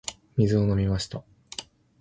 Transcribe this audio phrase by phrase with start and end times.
[0.35, 1.23] 水を飲みました。